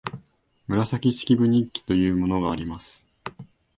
[0.67, 3.05] 「紫式部日記」というのがあります